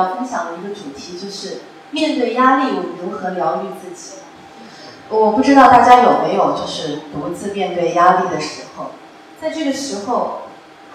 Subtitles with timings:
[0.00, 4.20] 要分享的一个主题就是面对压力，我们如何疗愈自己。
[5.10, 8.92] 我不知道大家有没有就是独自面对压力的时候，
[9.40, 10.42] 在这个时候，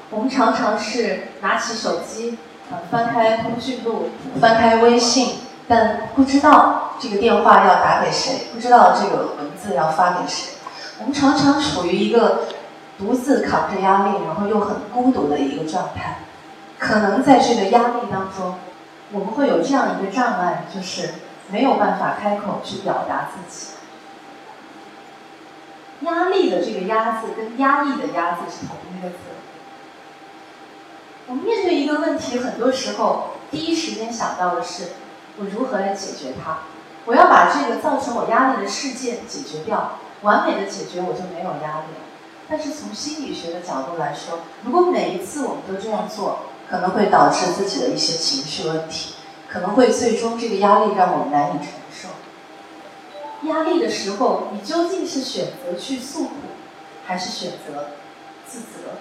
[0.09, 2.37] 我们常常是拿起手机，
[2.71, 10.53] 呃，翻开通讯录，翻开微信，但不知道这个电话要打给谁，不知道这个文字要发给谁。
[10.99, 12.43] 我们常常处于一个
[12.97, 16.19] 独自扛着压力，然后又很孤独的一个状态。
[16.79, 18.55] 可能在这个压力当中，
[19.15, 21.13] 我们会有这样一个障碍，就是
[21.49, 23.75] 没有办法开口去表达自己。
[26.01, 29.15] 压力的这个“压”字跟压抑的“压”字是同一个字。
[31.27, 34.89] 我们面对一个问题，很多时候第一时间想到的是
[35.37, 36.57] 我如何来解决它。
[37.05, 42.03] 我要把这个造成我压力的事件解决掉，完美的解决，我就没有压力了。
[42.49, 49.15] 但是从心理学的角度来说，如果每一次我们都这样做，可能会导致自己的一些情绪问题，
[49.49, 52.09] 可能会最终这个压力让我们难以承受。
[53.47, 56.33] 压力的时候，你究竟是选择去诉苦，
[57.05, 57.89] 还是选择
[58.47, 58.97] 自责？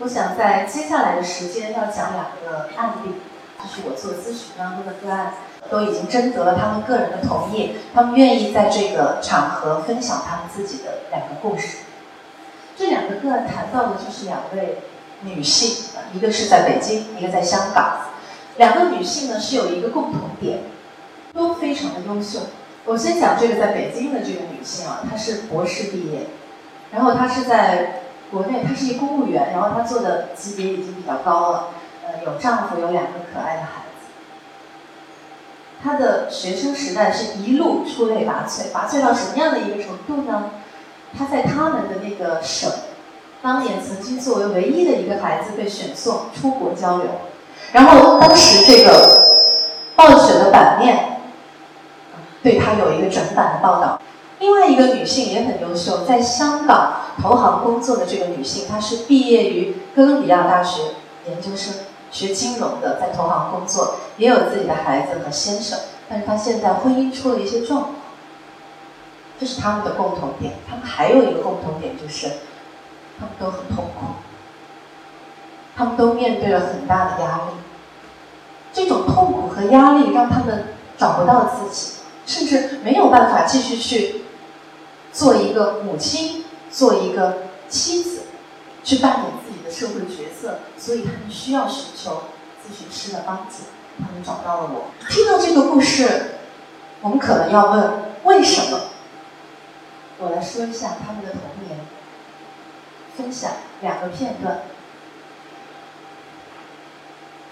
[0.00, 3.14] 我想在接下来的时间要讲两个案例，
[3.58, 5.34] 就是我做咨询当中的个案，
[5.68, 11.78] 都已经征得了他们个人的同意，他们愿意在这个场合分享他们自己的两个故事。
[12.76, 14.78] 这两个个案谈到的就是两位
[15.22, 18.02] 女性，一个是在北京，一个在香港。
[18.56, 20.60] 两个女性呢是有一个共同点，
[21.32, 22.40] 都非常的优秀。
[22.84, 26.26] 我先讲这个在北京的这个女性啊，她是博士毕业，
[26.90, 31.68] 然后她是在国内，她是一公务员，然后她做的级别已经比较高了，
[32.04, 34.08] 呃，有丈夫，有两个可爱的孩子。
[35.82, 40.50] 她的学生时代是一路出类拔萃，拔萃到什么样的一个程度呢？
[41.16, 42.70] 她在他们的那个省，
[43.42, 47.06] 当年曾经作为唯一的一个孩子被选送出国交流，
[47.72, 49.26] 然后当时这个
[49.94, 51.04] 报纸的版面。
[52.40, 54.00] 对她有一个整版的报道。
[54.38, 60.82] 另外一个女性也很优秀，在香港投行工作的这个女性，她是毕业于哥伦比亚大学
[61.26, 61.74] 研究生，
[62.12, 65.76] 学金融的，在投行工作，也有自己的孩子和先生，
[66.08, 67.94] 但是她现在婚姻出了一些状况。
[69.40, 70.54] 这是他们的共同点。
[70.70, 72.28] 他们还有一个共同点就是，
[73.18, 74.06] 他们都很痛苦，
[75.76, 77.42] 他们都面对了很大的压力。
[78.72, 81.94] 这种痛苦和压力让他们找不到自己。
[82.26, 84.20] 甚至没有办法继续去
[85.14, 87.38] 做一个母亲，做一个
[87.70, 88.24] 妻子，
[88.84, 92.24] 去扮演自己的社会角色，所以他们需要寻求
[92.62, 93.64] 咨询师的帮助。
[93.98, 94.90] 他们找到了我。
[95.08, 96.32] 听到这个故事，
[97.00, 97.92] 我们可能要问：
[98.24, 98.78] 为什么？
[100.18, 101.57] 我来说一下他们的童年，
[103.18, 103.50] 分享
[103.82, 104.60] 两个片段。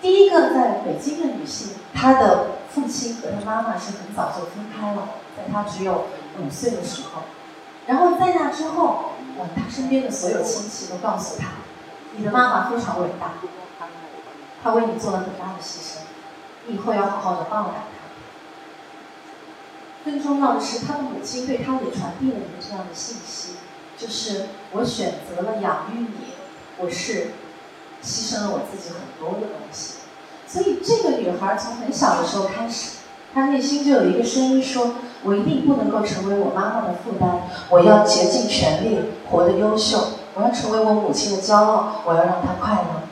[0.00, 2.56] 第一个，在北京的女性，她的。
[2.76, 7.22] 父亲和她妈妈是很早就分开了，在她只有五岁的时候。
[7.86, 11.46] 然后在那之后，呃，他身边的所有亲戚都告诉他，
[12.14, 13.30] 你的妈妈非常伟大，
[14.62, 16.00] 她为你做了很大的牺牲，
[16.66, 17.80] 你以后要好好的报答她。
[20.04, 23.54] 更重要的是，他的母亲对他也传递了一个这样的信息，
[23.98, 26.34] 就是我选择了养育你，
[26.78, 27.28] 我是
[28.04, 29.94] 牺牲了我自己很多的东西。
[30.46, 32.98] 所以，这个女孩从很小的时候开始，
[33.34, 37.40] 她内心就有一个声音说：“我一定不能够成为我妈妈的负担，
[37.70, 39.98] 我要竭尽全力活得优秀，
[40.34, 43.02] 我要成为我母亲的骄傲，我要让她快乐。”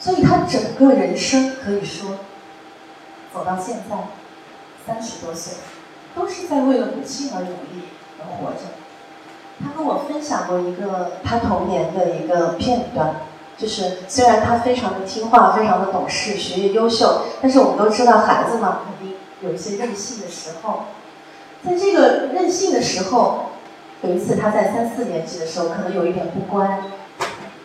[0.00, 2.18] 所以，她整个人生可以说
[3.32, 4.08] 走到现在
[4.86, 5.54] 三十多岁，
[6.14, 7.88] 都是在为了母亲而努力
[8.18, 8.62] 而活着。
[9.60, 13.16] 他跟我分享过一个他童年的一个片段。
[13.58, 20.80] 就是虽然他非常的听话，非常的懂事，学业优秀，但是我们都知道孩子嘛，肯定有一些任性的时候。
[21.64, 23.46] 在这个任性的时候，
[24.02, 26.80] 有一次他在三四年级的时候，可能有一点不乖。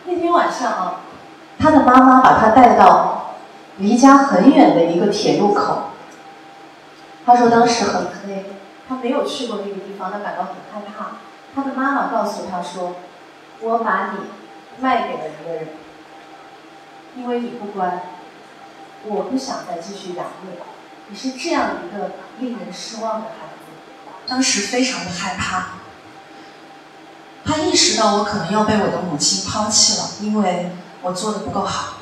[0.06, 1.00] 那天晚上啊，
[1.58, 3.34] 他的妈妈把他带到
[3.76, 5.90] 离家很远的一个铁路口。
[7.26, 8.46] 他说当时很黑，
[8.88, 11.18] 他没有去过那个地方，他感到很害怕。
[11.54, 12.96] 他的妈妈告诉他说
[13.60, 14.18] ：“我把你
[14.80, 15.68] 卖给了一个人。”
[17.14, 18.04] 因为你不乖，
[19.04, 20.64] 我不想再继续养你了。
[21.08, 25.72] 你是这样一个令人失望的孩子，当时非常的害怕。
[27.44, 30.70] 他意识到我可能要被我的母亲抛弃了，因为
[31.02, 31.98] 我做的不够好，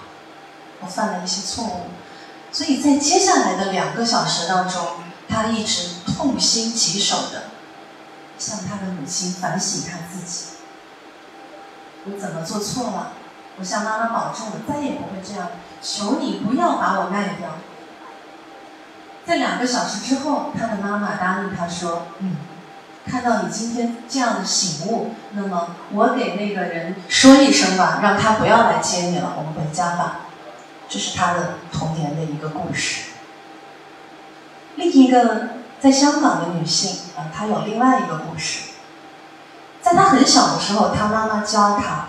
[0.81, 1.87] 我犯了一些错误。
[2.52, 4.81] 所以在接下来的两个小时当中，
[5.29, 7.44] 他一直痛心疾首的
[8.40, 10.46] 向他的母亲反省他自己：
[12.06, 13.12] 我怎么做错了？
[13.58, 15.50] 我向妈妈保证，我再也不会这样。
[15.82, 17.58] 求你不要把我卖掉。
[19.26, 22.37] 在两个小时之后，他的妈妈答应他说：“嗯，
[23.06, 30.20] 看到你今天这样的醒悟，那么我给那个人说一声吧，让他不要来接你了，我们回家吧。”
[30.88, 33.10] 这是他的童年的一个故事。
[34.76, 35.50] 另一个
[35.81, 38.71] 在香港的女性啊，她有另外一个故事。
[39.81, 42.09] 在她很小的时候，她妈妈教她：“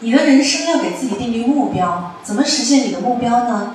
[0.00, 3.74] 你的人生要给自己定立目标，怎么实现你的目标呢？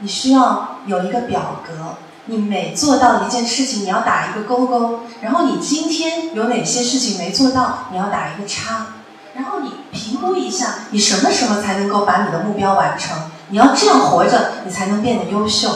[0.00, 1.96] 你需要有一个表格，
[2.26, 8.88] 你每做到一件事情，你要打一个勾勾，然后你今天有哪些事情没做到，你要打一个叉，
[9.34, 13.16] 然后你评估一下，你什么时候才能够把你的目标完成。”
[13.52, 15.70] 你要这样活着，你才能变得优秀。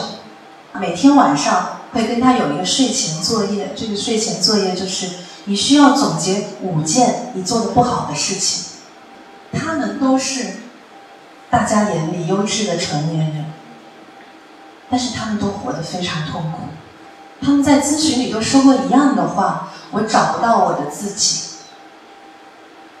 [0.79, 5.09] 每天晚上会跟他有一个睡前作业，这个睡前作业就是
[5.45, 8.65] 你需要总结五件你做的不好的事情。
[9.53, 10.57] 他们都是
[11.49, 13.45] 大家眼里优质的成年人，
[14.89, 16.63] 但是他们都活得非常痛苦。
[17.41, 21.43] 他们在咨询里都说过一样的话：我找不到我的自己。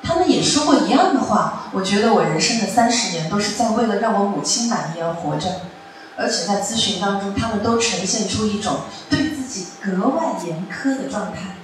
[0.01, 5.49] 他们也说过一样的话，我觉得我人生的三十年都是在为了让我母亲满意而活着，
[6.17, 11.55] 而且在咨询当中，他们都呈现出一种对自己格外严苛的状态，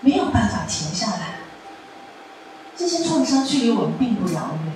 [0.00, 1.36] 没有办法停下来。
[2.76, 4.72] 这些创伤距离我们并不遥远，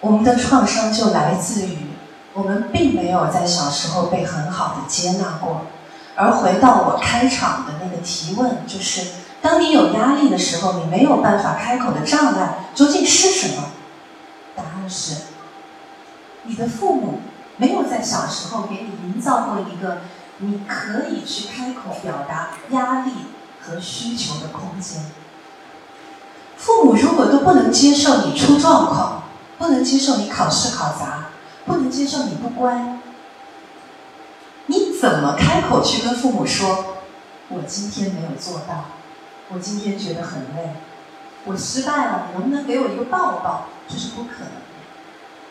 [0.00, 1.78] 我们的创伤就来自于
[2.32, 5.62] 我们并没有在小时候被很好的接纳过，
[6.14, 9.06] 而回到我开场的那个提问，就是。
[9.42, 13.64] 当你有压力的时候，你没有办法开口的障碍究竟是什么？
[14.56, 15.16] 答案是，
[16.44, 17.20] 你的父母
[17.56, 19.98] 没有在小时候给你营造过一个
[20.38, 23.12] 你可以去开口表达压力
[23.60, 25.02] 和需求的空间。
[26.56, 29.22] 父母如果都不能接受你出状况，
[29.58, 31.26] 不能接受你考试考砸，
[31.64, 32.98] 不能接受你不乖，
[34.66, 36.96] 你怎么开口去跟父母说，
[37.48, 38.86] 我今天没有做到？
[39.50, 40.74] 我今天觉得很累，
[41.44, 43.66] 我失败了，你能不能给我一个抱抱？
[43.86, 44.63] 这是不可能。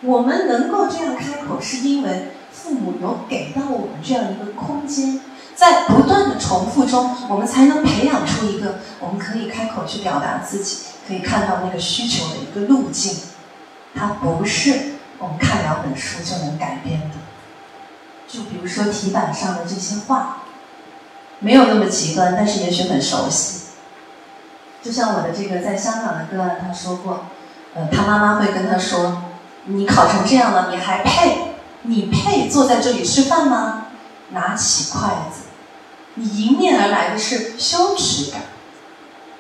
[0.03, 5.21] 我们能够这样开口，是因为父母有给到我们这样一个空间，
[5.55, 10.77] 在不断的重复中，我们才能培养出一个我们可以开口去表达自己，
[11.07, 13.17] 可以看到那个需求的一个路径。
[13.95, 17.15] 它不是我们看两本书就能改变的。
[18.27, 20.43] 就比如说题板上的这些话，
[21.39, 23.61] 没有那么极端，但是也许很熟悉。
[24.81, 27.27] 就像我的这个在香港的个案，他说过，
[27.75, 29.23] 呃，他妈妈会跟他说
[29.65, 31.53] ：“你考成这样了，你还配？
[31.83, 33.87] 你配坐在这里吃饭吗？
[34.29, 35.43] 拿起筷子，
[36.15, 38.41] 你迎面而来的是羞耻感。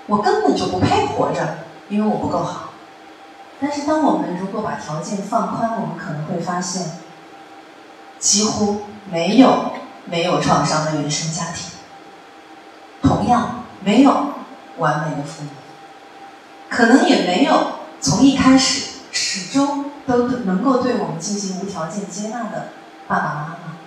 [0.07, 1.59] 我根本就不配活着，
[1.89, 2.71] 因为我不够好。
[3.59, 6.83] 但是，当我们如果把条件放宽，我们可能会发现，
[8.19, 9.71] 几乎没有
[10.05, 11.71] 没有创伤的原生家庭，
[13.01, 14.33] 同样没有。”
[14.79, 15.49] 完美的父母，
[16.67, 22.69] 可能也没有从一开始始终都能够对我们进行无条件接纳的
[23.07, 23.77] 爸爸妈妈。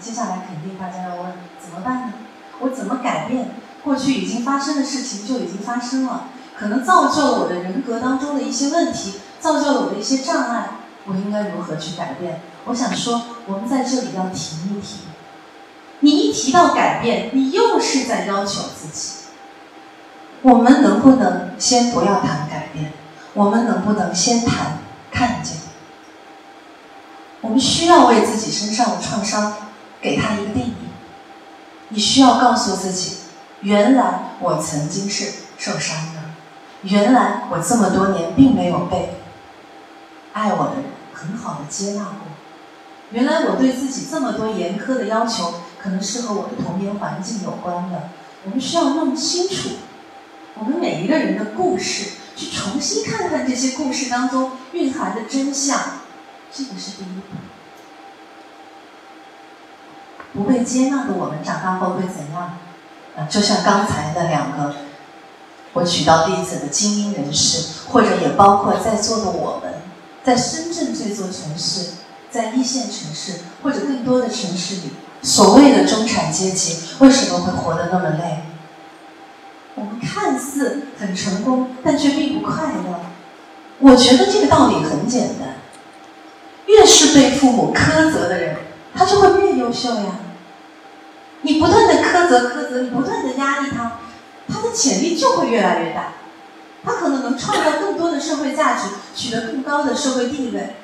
[0.00, 2.12] 接下来肯定大家要问：怎么办呢？
[2.60, 3.50] 我怎么改变
[3.82, 5.26] 过去已经发生的事情？
[5.26, 10.70] 就已经发生了，可能造就了我的人格当中的一些问题，造就了我的一些障碍。
[11.06, 12.40] 我应该如何去改变？
[12.66, 15.00] 我想说，我们在这里要停一停。
[16.00, 19.12] 你一提到改变，你又是在要求自己。
[20.42, 22.92] 我们能不能先不要谈改变？
[23.34, 24.77] 我们能不能先谈
[25.18, 25.56] 看见？
[27.40, 29.52] 我们需要为自己身上的创伤
[30.00, 30.74] 给他一个定义。
[31.88, 33.16] 你需要告诉自己：
[33.62, 36.20] 原来我曾经是受伤的，
[36.82, 39.16] 原来我这么多年并没有被
[40.34, 42.28] 爱我的人很好的接纳过，
[43.10, 48.10] 原来我对自己这么多严苛的要求，可能是和我的童年环境有关的。
[48.44, 49.70] 我们需要弄清楚。
[50.54, 55.76] 我们每一个人的故事，去重新看看这些故事当中蕴含的真相，
[56.52, 57.36] 这个是第一步。
[60.34, 62.58] 不被接纳的我们长大后会怎样？
[63.16, 64.76] 啊，就像刚才的两个
[65.72, 69.74] 我举到例子的精英人士，或者也包括在座的我们，
[70.22, 71.94] 在深圳这座城市，
[72.30, 74.92] 在一线城市或者更多的城市里，
[75.22, 78.44] 所谓的中产阶级为什么会活得那么累？
[79.78, 83.00] 我们看似很成功，但却并不快乐。
[83.78, 85.56] 我觉得这个道理很简单：
[86.66, 88.56] 越是被父母苛责的人，
[88.94, 90.18] 他就会越优秀呀。
[91.42, 94.00] 你不断的苛责、苛责，你不断的压力他，
[94.48, 96.14] 他的潜力就会越来越大。
[96.84, 100.74] 他可能能创造更多的社会价值，取得更高的社会地位。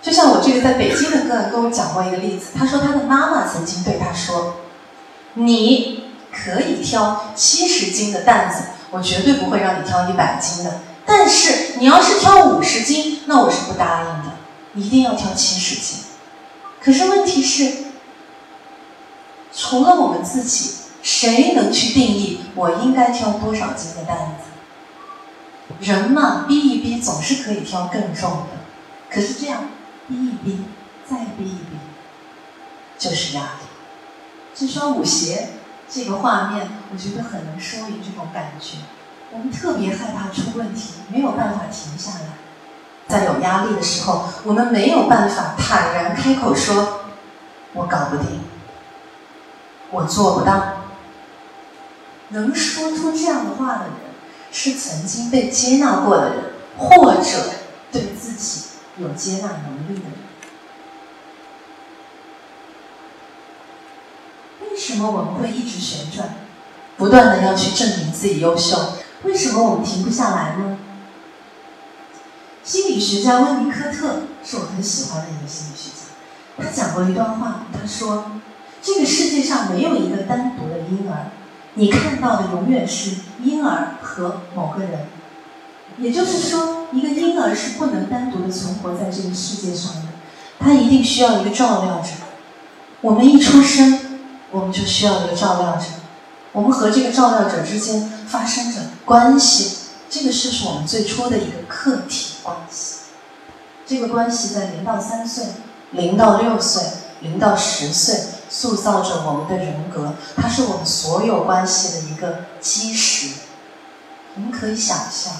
[0.00, 4.56] 就像我这个在北京的个案跟我讲过一个例子，他说他的妈妈曾经对他说
[5.34, 6.03] ：“你
[6.34, 10.80] 可以挑七十斤的担子，我绝对不会让你挑一百斤的。
[11.06, 14.36] 但是你要是挑五十斤，那我是不答应的，
[14.74, 16.00] 一定要挑七十斤。”
[16.82, 17.84] 可是问题是，
[19.52, 20.70] 除了我们自己，
[21.02, 24.44] 谁能去定义我应该挑多少斤的担子？
[25.80, 28.58] 人嘛，逼一逼总是可以挑更重的，
[29.10, 29.70] 可是这样。
[30.06, 30.64] 逼一逼，
[31.08, 31.78] 再逼一逼，
[32.98, 33.66] 就是压力。
[34.54, 35.48] 这双舞鞋，
[35.94, 38.78] 这个画面，我觉得很能说明这种感觉。
[39.30, 42.26] 我们特别害怕出问题，没有办法停下来。
[43.06, 47.02] 在有压力的时候，我们没有办法坦然开口说
[47.74, 48.40] ：“我搞不定，
[49.92, 50.78] 我做不到。”
[52.30, 53.94] 能说出这样的话的人，
[54.50, 56.44] 是曾经被接纳过的人，
[56.76, 57.52] 或者
[57.92, 58.64] 对自己。
[58.96, 60.12] 有接纳能力的人，
[64.60, 66.36] 为为什么我们会一直旋转，
[66.96, 68.92] 不断的要去证明自己优秀？
[69.24, 70.78] 为什么我们停不下来呢？
[72.62, 78.26] 心理学家温尼科特是我很喜欢的一个心理学家，他讲过一段话，他说
[78.80, 81.32] ：“这个世界上没有一个单独的婴儿，
[81.74, 85.08] 你看到的永远是婴儿和某个人。”
[85.98, 90.02] 也就是说，一个婴儿是不能单独的存活在这个世界上的，
[90.60, 92.10] 他一定需要一个照料者。
[93.00, 94.00] 我们一出生，
[94.54, 95.86] 我们就需要一个照料者。
[96.52, 102.98] 我们和这个照料者之间发生着关系，这个是我们最初的一个客体关系。
[103.84, 105.44] 这个关系在零到三岁、
[105.90, 106.80] 零到六岁、
[107.20, 108.16] 零到十岁，
[108.48, 113.40] 塑造着我们的人格，它是我们所有关系的一个基石。
[114.36, 115.32] 我们可以想象。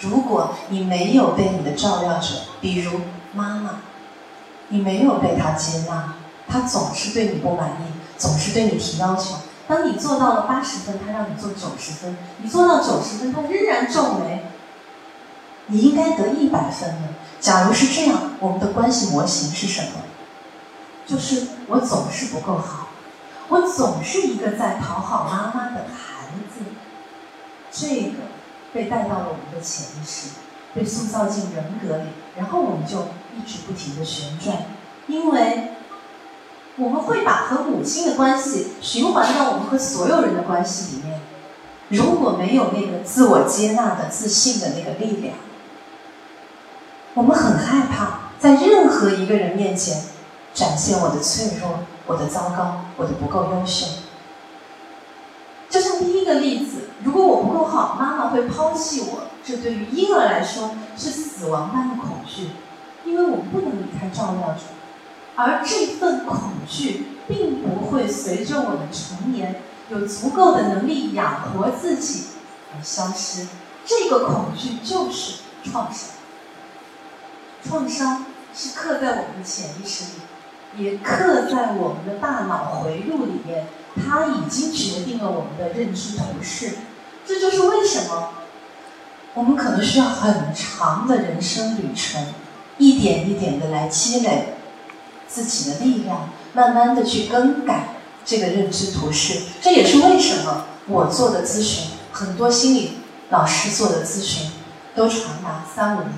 [0.00, 2.30] 如果你没有被你的照料者，
[2.60, 3.00] 比如
[3.32, 3.78] 妈妈，
[4.70, 6.14] 你没有被他接纳，
[6.48, 9.36] 他总是对你不满意，总是对你提要求。
[9.68, 14.44] 当你做到了八十分，他让你做九十分；你做到九十分，他仍然皱眉。
[15.66, 17.08] 你应该得一百分的。
[17.40, 20.02] 假如是这样，我们的关系模型是什么？
[21.06, 22.88] 就是我总是不够好，
[23.48, 26.64] 我总是一个在讨好妈妈的孩子。
[27.70, 28.26] 这个。
[28.72, 30.28] 被带到了我们的潜意识，
[30.74, 34.54] 被塑造进人格里，然后我们就一直不停的旋转，
[35.06, 35.75] 因为
[36.78, 41.20] 我们会把和母亲的关系循环到我们和所有人的关系里面。
[41.88, 45.34] 如果没有那个自我接纳的自信的那个力量，
[47.14, 50.02] 我们很害怕在任何一个人面前
[50.52, 53.86] 展现我的脆弱、我的糟糕、我的不够优秀。
[55.70, 62.50] 就像第一个例子，如果我不够好，妈妈会抛弃我，这对于婴儿来说是死亡般的恐惧，
[63.04, 64.60] 因为我们不能离开照料者，
[65.36, 72.24] 而这份恐惧并不会随着我们成年，有足够的能力养活自己
[72.74, 73.46] 而消失。
[73.84, 76.10] 这个恐惧就是创伤，
[77.62, 80.04] 创伤是刻在我们的潜意识
[80.76, 83.66] 里，也刻在我们的大脑回路里面。
[83.96, 86.72] 它已经决定了我们的认知图式，
[87.24, 88.30] 这就是为什么
[89.32, 92.26] 我们可能需要很长的人生旅程，
[92.76, 94.55] 一点一点的来积累
[95.28, 99.42] 自己的力量，慢慢的去更改这个认知图式。
[99.60, 102.98] 这也是为什么我做的咨询，很多心理
[103.30, 104.50] 老师做的咨询
[104.94, 106.12] 都长达三五年，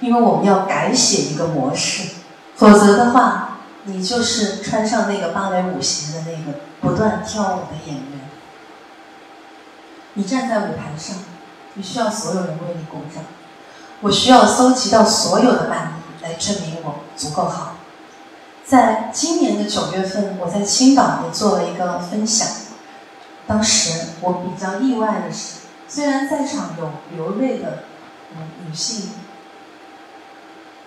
[0.00, 2.10] 因为我们要改写一个模式，
[2.56, 6.58] 否则的话，你就是穿上那个芭蕾舞鞋的那个。
[6.80, 8.20] 不断跳舞的演员，
[10.14, 11.16] 你站在舞台上，
[11.74, 13.24] 你需要所有人为你鼓掌。
[14.00, 17.77] 我需要搜集到所有的案例来证明我足够好。
[18.68, 22.46] 在今年的九月份，我在青岛也做了一个分享。
[23.46, 27.84] 当时我比较意外的是，虽然在场有流泪的
[28.66, 29.08] 女性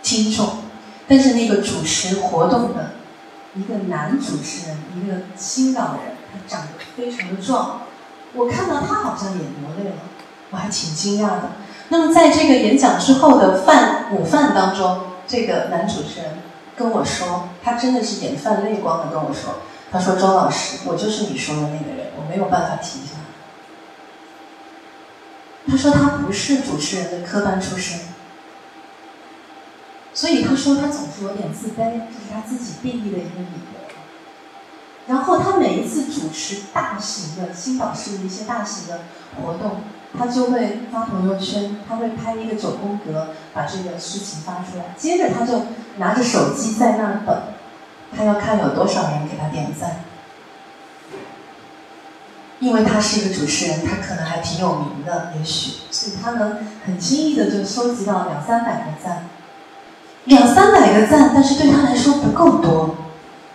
[0.04, 0.60] 听众，
[1.08, 2.92] 但是那个主持活动的。
[3.54, 7.82] 一个男主持人，一个青岛人，他长得非常的壮，
[8.34, 9.96] 我看到他好像也流泪了，
[10.52, 11.52] 我还挺惊讶的。
[11.90, 16.38] 那么在这个演讲之后的饭午饭当中，这个男主持人
[16.76, 19.56] 跟我说，他真的是眼泛泪光的跟我说，
[19.92, 23.18] 他说：“周老师，我就是你说的那个人，我没有办法停下。”
[25.70, 28.00] 他说他不是主持人的科班出身。
[30.14, 33.82] 所以他说他总是有点自卑，这是他自己定义的一个理由。
[35.08, 39.02] 然后他每一次主持大型的新导师的一些大型的
[39.36, 39.82] 活动，
[40.18, 44.94] 他就会发朋友圈，他会拍一个九宫格，把这个事情发出来。
[44.98, 45.64] 接着他就
[45.98, 47.42] 拿着手机在那等，
[48.16, 50.04] 他要看有多少人给他点赞。
[52.60, 59.26] 因为他是一个主持人，他可能还挺有名的，也许，所以他能很轻易的就收集到两三百个赞。
[60.26, 62.98] 两三百个赞，但是对他来说不够多，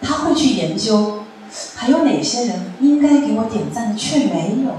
[0.02, 1.22] 他会去研究，
[1.76, 4.72] 还有哪些人应该给我点赞的却没有，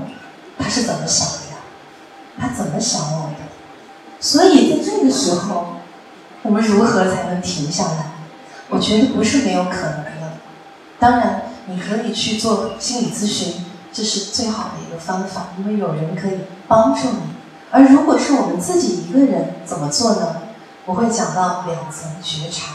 [0.59, 1.57] 他是怎么想的呀？
[2.37, 3.45] 他怎么想我的？
[4.19, 4.66] 所以
[4.97, 5.75] 这个时候，
[6.41, 8.13] 我们如何才能停下来？
[8.69, 10.33] 我觉得不是没有可能的。
[10.97, 13.65] 当然，你可以去做心理咨询。
[13.93, 17.19] 这是最好的一个方法，因为有人可以帮助你。
[17.71, 20.37] 而如果是我们自己一个人怎么做呢？
[20.85, 22.73] 我会讲到两层觉察。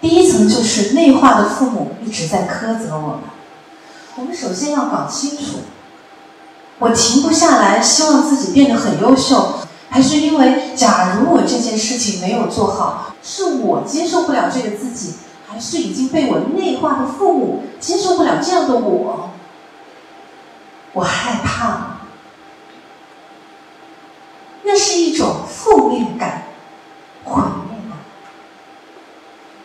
[0.00, 3.20] 第一层就是内化的父母一直在苛责我们。
[4.16, 5.60] 我们首先要搞清楚，
[6.78, 9.60] 我停不下来，希望自己变得很优秀，
[9.94, 15.14] 还是因为假如我这件事情没有做好，是我接受不了这个自己，
[15.48, 19.30] 还是已经被我内化的父母接受不了这样的我？
[20.94, 21.98] 我害怕，
[24.64, 26.46] 那是一种负面感、
[27.22, 27.98] 毁灭感。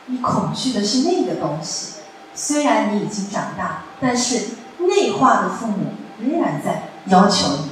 [0.05, 1.93] 你恐惧的是那个东西。
[2.35, 7.68] 虽然你已经长大，但是内化的父母仍然在要求你。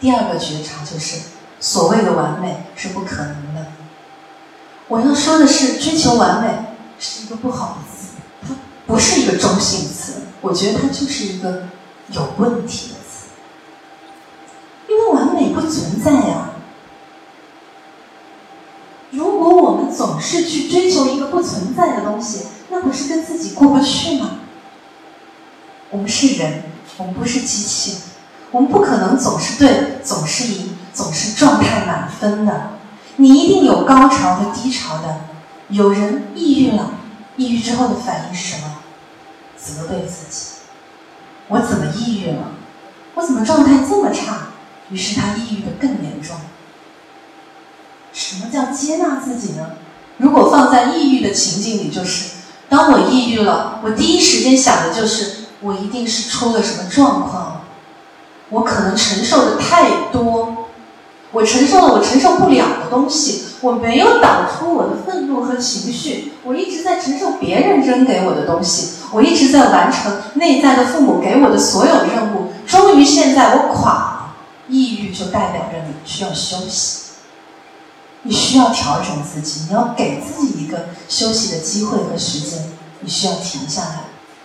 [0.00, 1.20] 第二个觉察就是，
[1.60, 3.66] 所谓的完美是不可能的。
[4.88, 6.48] 我要说的是，追求完美
[6.98, 10.22] 是一个不好的词，它不是一个中性词。
[10.40, 11.68] 我觉得它就是一个。
[12.12, 13.28] 有问题的词，
[14.88, 16.50] 因为完美不存在呀。
[19.12, 24.40] 如果我们总是去追求一个不存在的东西，那不是跟自己过不去吗？
[25.90, 26.64] 我们是人，
[26.96, 27.98] 我们不是机器，
[28.52, 32.72] 我们不可能总是对，总是赢，总是状态满分的。
[33.16, 35.20] 你一定有高潮和低潮的。
[35.68, 36.90] 有人抑郁了，
[37.36, 38.78] 抑郁之后的反应是什么？
[39.56, 40.46] 责备自己。
[41.48, 42.52] 我怎么抑郁了？
[43.14, 44.48] 我怎么状态这么差？
[44.90, 46.36] 于是他抑郁的更严重。
[48.12, 49.70] 什么叫接纳自己呢？
[50.16, 52.30] 如果放在抑郁的情境里，就是
[52.68, 57.59] 当我抑郁了，我第一时间想的就是我一定是出了什么状况，
[58.50, 60.66] 我可能承受的太多，
[61.32, 68.98] 我承受了我承受不了的东西，我没有导出我的愤怒和情绪，我一直在承受别人扔给我的东西。
[69.12, 74.34] 我一直在完成内在的父母给我的所有任务，终于现在我垮了。
[74.68, 77.10] 抑郁就代表着你需要休息，
[78.22, 82.64] 你需要调整自己，你要给自己一个休息的机会和时间，
[83.00, 84.00] 你需要停下来。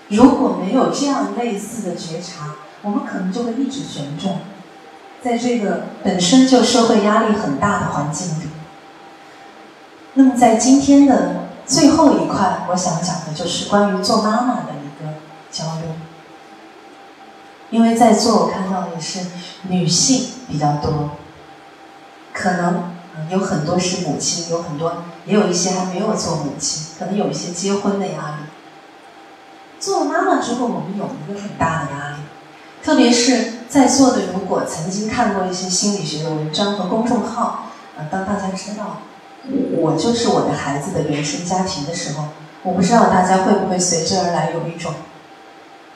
[0.07, 4.35] 如果没有这样类似的觉察，我们可能就会一直旋转，
[5.21, 8.43] 在这个本身就社会压力很大的环境里。
[10.13, 11.43] 那么在今天的。
[11.67, 15.13] 最后一块，我想讲的就是关于做妈妈的一个
[15.49, 15.95] 交流。
[17.71, 19.25] 因为在座我看到的是
[19.63, 21.09] 女性比较多，
[22.31, 22.91] 可能
[23.31, 28.45] 有很多是母亲，有很多也有一些还没有做母亲，可能有一些结婚的压力。
[29.79, 32.14] 做了妈妈之后，我们有一个很大的压力，
[32.85, 38.97] 特别是在座的，如果曾经看过一些心理学的文章和公众号，呃，当大家知道。
[39.77, 42.25] 我就是我的孩子的原生家庭的时候，
[42.61, 44.93] 我不知道大家会不会随之而来有一种，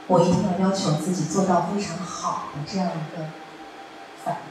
[0.07, 3.25] 我一定要要求自己做到非常好的这样一个
[4.25, 4.41] 反应。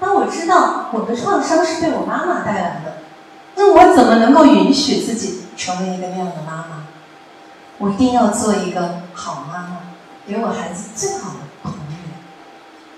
[0.00, 2.98] 当我知道我的创伤是被我妈妈带来的，
[3.54, 6.86] 那我怎么能够允许自己成为一个那样的妈妈？
[7.78, 9.76] 我一定要做一个好妈妈，
[10.28, 11.98] 给我孩子最好的童年。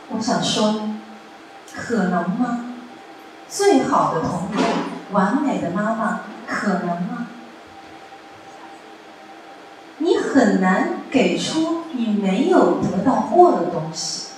[0.09, 0.90] 我想说，
[1.73, 2.75] 可能吗？
[3.49, 4.69] 最好的童年，
[5.12, 7.29] 完美的妈妈，可能吗？
[9.99, 14.31] 你很难给出你没有得到过的东西。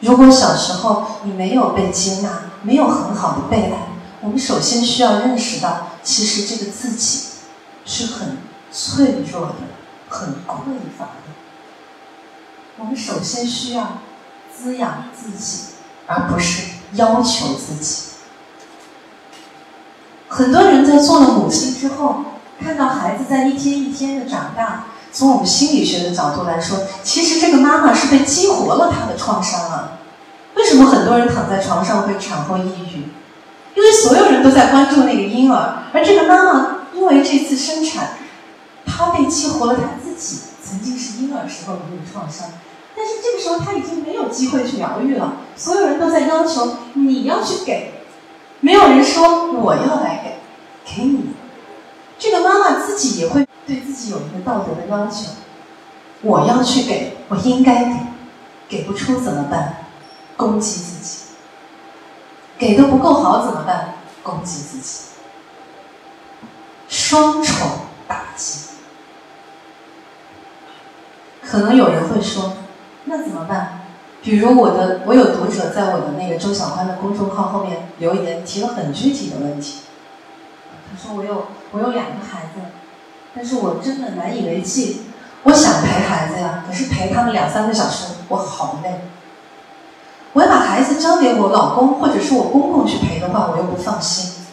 [0.00, 3.88] 如果小时候你没有被接纳，没有很好的被爱，
[4.20, 7.28] 我们首先需要认识到，其实这个自己
[7.86, 8.36] 是很
[8.70, 9.54] 脆弱的，
[10.10, 11.32] 很匮乏的。
[12.82, 14.00] 我们首先需要
[14.52, 15.74] 滋养自己，
[16.08, 16.64] 而不是
[16.94, 18.06] 要求自己。
[20.26, 22.24] 很多人在做了母亲之后，
[22.60, 29.98] 看到孩子在一天一天的长大，从我们心理学的角度来说，其实这个妈妈是被激活了她的创伤啊。
[30.56, 33.12] 为什么很多人躺在床上会产后抑郁？
[33.76, 38.14] 因为所有人都在关注那个婴儿，而这个妈妈因为这次生产，
[38.84, 42.48] 她被激活了她自己曾经是婴儿时候的那个创伤，
[42.94, 47.92] 但是这个时候他已经没有机会去疗愈了，所有人都在要求你要去给，
[48.60, 50.38] 没有人说我要来
[50.84, 51.30] 给，给你。
[52.18, 55.30] 这个妈妈自己也会对自己有一个道德的要求，
[56.20, 57.96] 我要去给，我应该给，
[58.68, 59.86] 给不出怎么办？
[60.36, 61.18] 攻击自己。
[62.58, 63.94] 给的不够好怎么办？
[64.22, 65.06] 攻击自己。
[66.88, 67.68] 双重
[68.06, 68.68] 打击。
[71.42, 72.52] 可能有人会说，
[73.12, 73.80] 那怎么办？
[74.22, 79.80] 比如我的，我有读者在我的那个周小欢的公众号后面留言，提了很具体的问题。
[80.90, 82.62] 他说我有我有两个孩子，
[83.34, 85.02] 但是我真的难以为继。
[85.42, 89.02] 我想陪孩子呀，可是陪他们两三个小时，我好累。
[90.32, 94.46] 我要把孩子交给我老公或者是我公公去陪的话，我又不放心。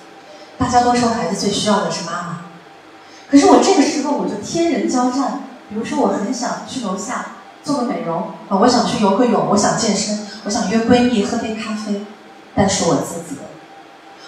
[0.57, 2.39] 大家都说孩子最需要的是妈妈，
[3.31, 5.43] 可是我这个时候我就天人交战。
[5.69, 7.25] 比如说，我很想去楼下
[7.63, 12.05] 做个美容啊，我想去游个泳，我想健身，我想约闺蜜喝杯咖啡，
[12.55, 13.41] 但是我自责，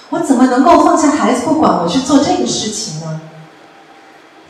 [0.09, 3.21] 我怎么能够放下孩子不管我去做这个事情呢？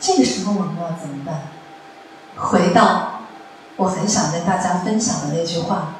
[0.00, 1.42] 这个时候我们要怎么办？
[2.36, 3.20] 回到
[3.76, 5.94] 我很想跟大家分享的那句话：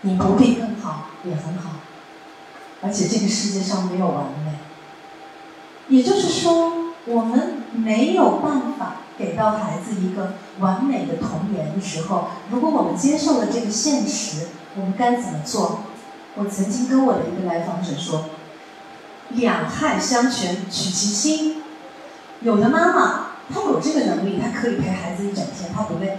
[0.00, 1.70] 你不必更好，也很好，
[2.82, 4.58] 而且这个世界上没有完美。
[5.88, 6.72] 也就是说，
[7.06, 8.96] 我们没有办法。
[9.18, 15.80] 给到孩子一个完美的童年的时候，如果我们接受了这个现实，我们该怎么做？
[16.36, 18.26] 我曾经跟我的一个来访者说
[19.30, 21.62] ：“两害相权取其轻。”
[22.42, 26.18] 有的妈妈她有这个能力，她可以陪孩子一整天，她不累。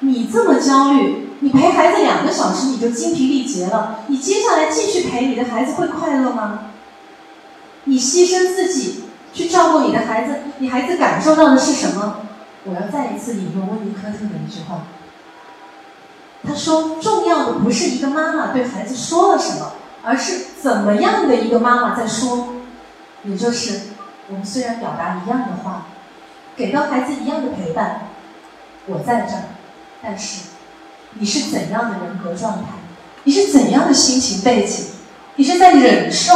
[0.00, 6.72] 你这么焦虑，你陪孩子两个小时你就精疲力竭了，你接下来继续陪你的孩子会快乐吗？
[7.84, 9.03] 你牺牲自己。
[9.34, 12.20] 去照顾你的孩子，你孩子感受到的是什么？
[12.64, 14.84] 我要再一次引用温尼科特的一句话。
[16.46, 22.54] 他说：“重要的不是一个妈妈对孩子说了什么，而是怎么样的一个妈妈在说。
[23.24, 23.80] 也就是
[24.28, 25.86] 我们虽然表达一样的话，
[26.54, 28.08] 给到孩子一样的陪伴，
[28.86, 29.42] 我在这儿，
[30.02, 30.42] 但是
[31.14, 32.64] 你是怎样的人格状态？
[33.24, 34.86] 你是怎样的心情背景？
[35.36, 36.34] 你是在忍受？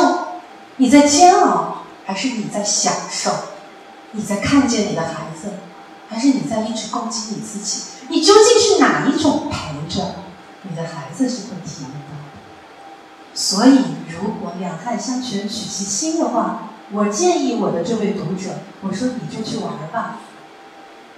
[0.77, 1.68] 你在煎熬？”
[2.09, 3.31] 还是你在享受，
[4.13, 5.51] 你在看见你的孩子，
[6.09, 7.83] 还是你在一直攻击你自己？
[8.09, 10.15] 你究竟是哪一种陪着？
[10.63, 13.35] 你的孩子是会体验到的。
[13.35, 20.21] 所以，如果两害相权取其轻的话，我建议我的这位读者，我说你就去玩吧。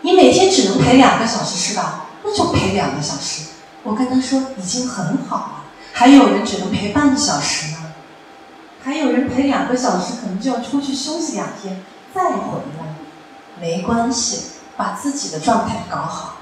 [0.00, 2.06] 你每天只能陪两个小时是吧？
[2.24, 3.44] 那就陪两个小时。
[3.84, 7.76] 我跟他说已经很好了，还有人只能陪半个小时呢。
[8.82, 11.82] 还有人陪两个小时，可能就要出去休息两天，
[12.14, 12.94] 再回来，
[13.60, 16.36] 没关系，把自己的状态搞好。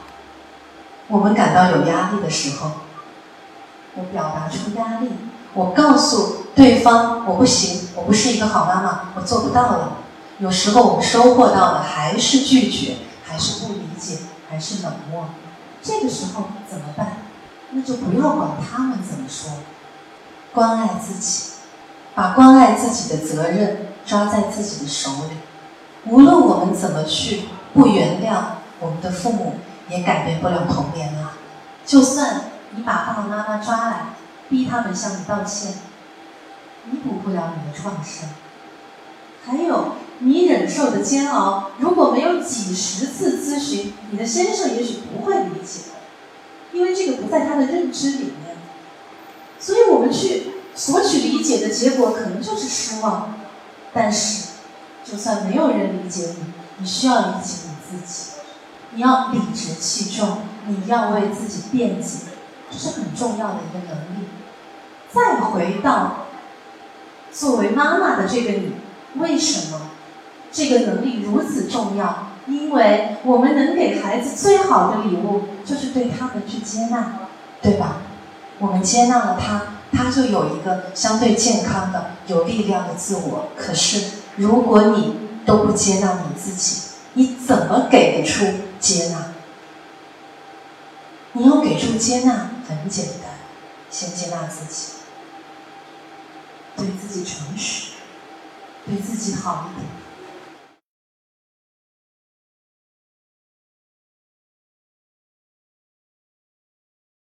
[1.09, 2.71] 我们感到有压力的时候，
[3.95, 5.11] 我表达出压力，
[5.55, 9.97] 我告诉对方我不行，我不是一个好妈妈，我做不到了。
[10.39, 15.27] 有时候我们收获到的还是拒绝，还是不理解，还是冷漠。
[15.83, 17.17] 这个时候怎么办？
[17.73, 19.51] 那就不要管他们怎么说，
[20.55, 21.58] 关爱自己。
[22.19, 25.37] 把关爱自己的责任抓在自己的手里，
[26.11, 28.43] 无论我们怎么去不原谅
[28.81, 29.55] 我们的父母，
[29.89, 31.35] 也改变不了童年啊！
[31.87, 34.07] 就算你把爸爸妈妈抓来，
[34.49, 35.75] 逼他们向你道歉，
[36.91, 38.31] 弥补不了你的创伤。
[39.47, 45.83] 还有你忍受的煎熬，如果没有几十次咨询，你的先生也许不会理解，
[46.73, 48.57] 因为这个不在他的认知里面。
[49.61, 50.55] 所以我们去。
[50.79, 53.35] 索取理解的结果可能就是失望，
[53.93, 54.51] 但是，
[55.05, 58.31] 就算没有人理解你，你需要理解你自己，
[58.93, 60.39] 你要理直气壮，
[60.69, 62.19] 你要为自己辩解，
[62.71, 64.29] 这是很重要的一个能力。
[65.13, 66.27] 再回到
[67.33, 68.75] 作为妈妈的这个你，
[69.17, 69.91] 为什么
[70.53, 72.29] 这个能力如此重要？
[72.47, 77.19] 因为我们能给孩子最好的礼物，就是对他们去接纳，
[77.61, 77.97] 对吧？
[78.61, 79.78] 我们接纳了他。
[79.93, 83.49] 他就有一个相对健康的、有力量的自我。
[83.57, 86.83] 可是，如果你都不接纳你自己，
[87.15, 88.45] 你怎么给得出
[88.79, 89.33] 接纳？
[91.33, 93.31] 你要给出接纳很简单，
[93.91, 94.93] 先接纳自己，
[96.77, 97.93] 对自己诚实，
[98.87, 99.87] 对自己好一点。